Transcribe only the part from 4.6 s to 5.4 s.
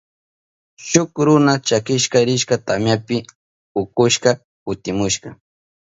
kutimushka.